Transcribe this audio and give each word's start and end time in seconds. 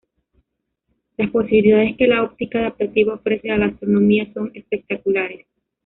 Las 1.15 1.29
posibilidades 1.29 1.95
que 1.95 2.07
la 2.07 2.23
óptica 2.23 2.57
adaptativa 2.57 3.13
ofrece 3.13 3.51
a 3.51 3.57
la 3.59 3.67
astronomía 3.67 4.33
son 4.33 4.49
espectaculares. 4.55 5.45